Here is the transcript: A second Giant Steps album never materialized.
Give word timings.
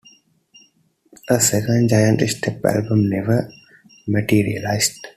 A 1.29 1.39
second 1.39 1.89
Giant 1.89 2.27
Steps 2.27 2.65
album 2.65 3.07
never 3.07 3.47
materialized. 4.07 5.05